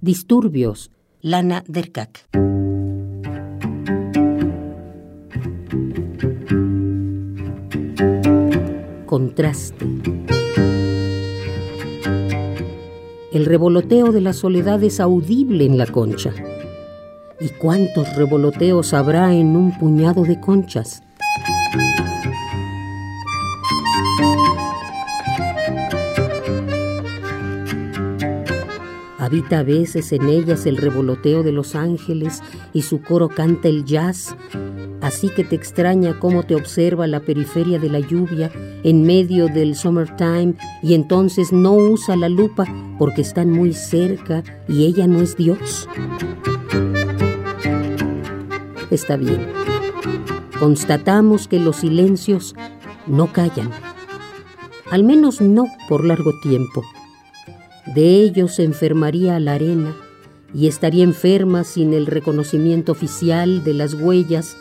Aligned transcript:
Disturbios, 0.00 0.92
Lana 1.22 1.64
Derkak. 1.66 2.28
Contraste. 9.06 9.84
El 13.32 13.44
revoloteo 13.44 14.12
de 14.12 14.20
la 14.20 14.32
soledad 14.32 14.84
es 14.84 15.00
audible 15.00 15.64
en 15.64 15.76
la 15.76 15.86
concha. 15.86 16.32
¿Y 17.40 17.48
cuántos 17.48 18.14
revoloteos 18.14 18.94
habrá 18.94 19.34
en 19.34 19.56
un 19.56 19.76
puñado 19.76 20.22
de 20.22 20.38
conchas? 20.38 21.02
Habita 29.28 29.58
a 29.58 29.62
veces 29.62 30.10
en 30.12 30.26
ellas 30.30 30.64
el 30.64 30.78
revoloteo 30.78 31.42
de 31.42 31.52
los 31.52 31.74
ángeles 31.74 32.42
y 32.72 32.80
su 32.80 33.02
coro 33.02 33.28
canta 33.28 33.68
el 33.68 33.84
jazz, 33.84 34.34
así 35.02 35.28
que 35.28 35.44
te 35.44 35.54
extraña 35.54 36.18
cómo 36.18 36.44
te 36.44 36.54
observa 36.54 37.06
la 37.06 37.20
periferia 37.20 37.78
de 37.78 37.90
la 37.90 37.98
lluvia 37.98 38.50
en 38.84 39.02
medio 39.02 39.48
del 39.48 39.74
summertime 39.76 40.54
y 40.82 40.94
entonces 40.94 41.52
no 41.52 41.74
usa 41.74 42.16
la 42.16 42.30
lupa 42.30 42.64
porque 42.98 43.20
están 43.20 43.50
muy 43.50 43.74
cerca 43.74 44.42
y 44.66 44.86
ella 44.86 45.06
no 45.06 45.20
es 45.20 45.36
Dios. 45.36 45.86
Está 48.90 49.18
bien. 49.18 49.46
Constatamos 50.58 51.48
que 51.48 51.60
los 51.60 51.76
silencios 51.76 52.54
no 53.06 53.30
callan, 53.30 53.70
al 54.90 55.04
menos 55.04 55.42
no 55.42 55.66
por 55.86 56.06
largo 56.06 56.32
tiempo. 56.40 56.82
De 57.94 58.22
ellos 58.22 58.54
se 58.54 58.64
enfermaría 58.64 59.40
la 59.40 59.54
arena 59.54 59.96
y 60.54 60.68
estaría 60.68 61.04
enferma 61.04 61.64
sin 61.64 61.94
el 61.94 62.06
reconocimiento 62.06 62.92
oficial 62.92 63.64
de 63.64 63.74
las 63.74 63.94
huellas 63.94 64.56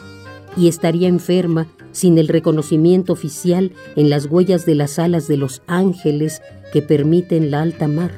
y 0.55 0.67
estaría 0.67 1.07
enferma 1.07 1.67
sin 1.91 2.17
el 2.17 2.27
reconocimiento 2.27 3.13
oficial 3.13 3.73
en 3.95 4.09
las 4.09 4.27
huellas 4.27 4.65
de 4.65 4.75
las 4.75 4.97
alas 4.97 5.27
de 5.27 5.37
los 5.37 5.61
ángeles 5.67 6.41
que 6.71 6.81
permiten 6.81 7.51
la 7.51 7.61
alta 7.61 7.87
mar. 7.87 8.11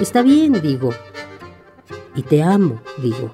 Está 0.00 0.22
bien, 0.22 0.60
digo, 0.60 0.90
y 2.14 2.22
te 2.22 2.42
amo, 2.42 2.82
digo, 2.98 3.32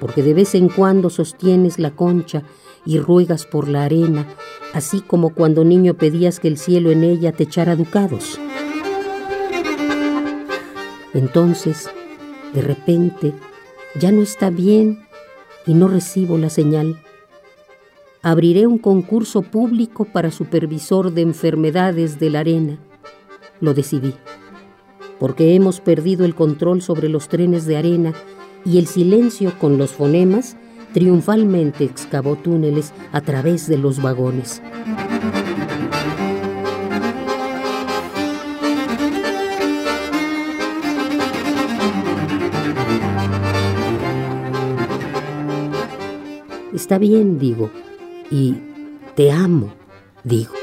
porque 0.00 0.22
de 0.22 0.34
vez 0.34 0.54
en 0.54 0.68
cuando 0.68 1.10
sostienes 1.10 1.78
la 1.78 1.92
concha 1.92 2.42
y 2.84 2.98
ruegas 2.98 3.46
por 3.46 3.68
la 3.68 3.84
arena, 3.84 4.26
así 4.72 5.00
como 5.00 5.34
cuando 5.34 5.64
niño 5.64 5.94
pedías 5.94 6.40
que 6.40 6.48
el 6.48 6.58
cielo 6.58 6.90
en 6.90 7.04
ella 7.04 7.32
te 7.32 7.44
echara 7.44 7.76
ducados. 7.76 8.40
Entonces, 11.12 11.90
de 12.54 12.62
repente, 12.62 13.34
ya 13.98 14.12
no 14.12 14.22
está 14.22 14.50
bien 14.50 15.00
y 15.66 15.74
no 15.74 15.88
recibo 15.88 16.38
la 16.38 16.50
señal. 16.50 17.00
Abriré 18.22 18.66
un 18.66 18.78
concurso 18.78 19.42
público 19.42 20.04
para 20.04 20.30
supervisor 20.30 21.12
de 21.12 21.22
enfermedades 21.22 22.18
de 22.20 22.30
la 22.30 22.40
arena. 22.40 22.78
Lo 23.60 23.74
decidí, 23.74 24.14
porque 25.18 25.54
hemos 25.54 25.80
perdido 25.80 26.24
el 26.24 26.34
control 26.34 26.82
sobre 26.82 27.08
los 27.08 27.28
trenes 27.28 27.66
de 27.66 27.76
arena 27.76 28.12
y 28.64 28.78
el 28.78 28.86
silencio 28.86 29.52
con 29.58 29.78
los 29.78 29.90
fonemas 29.90 30.56
triunfalmente 30.92 31.84
excavó 31.84 32.36
túneles 32.36 32.92
a 33.12 33.20
través 33.20 33.66
de 33.66 33.78
los 33.78 34.00
vagones. 34.00 34.62
Está 46.74 46.98
bien, 46.98 47.38
digo, 47.38 47.70
y 48.30 48.56
te 49.14 49.30
amo, 49.30 49.72
digo. 50.24 50.59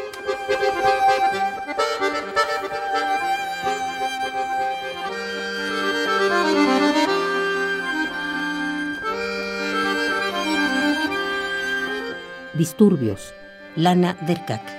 Disturbios, 12.57 13.33
Lana 13.75 14.17
Derkak. 14.27 14.76